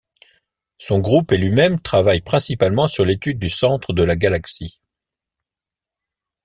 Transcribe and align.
Son 0.79 0.97
groupe 0.97 1.31
et 1.31 1.37
lui-même 1.37 1.79
travaillent 1.79 2.23
principalement 2.23 2.87
sur 2.87 3.05
l'étude 3.05 3.37
du 3.37 3.51
centre 3.51 3.93
de 3.93 4.01
la 4.01 4.15
galaxie. 4.15 4.81